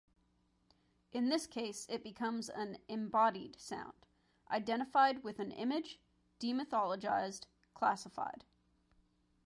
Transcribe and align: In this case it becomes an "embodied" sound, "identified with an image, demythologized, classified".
In 1.11 1.29
this 1.29 1.45
case 1.45 1.85
it 1.87 2.01
becomes 2.01 2.49
an 2.49 2.79
"embodied" 2.87 3.59
sound, 3.59 3.93
"identified 4.49 5.23
with 5.23 5.37
an 5.39 5.51
image, 5.51 5.99
demythologized, 6.39 7.43
classified". 7.75 8.43